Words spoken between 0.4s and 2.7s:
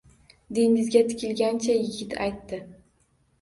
Dengizga tikilgancha yigit aytdi.